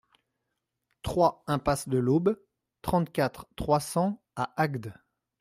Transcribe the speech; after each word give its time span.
trois 1.03 1.43
impasse 1.45 1.87
de 1.87 1.99
l'Aube, 1.99 2.41
trente-quatre, 2.81 3.45
trois 3.55 3.79
cents 3.79 4.19
à 4.35 4.51
Agde 4.59 4.91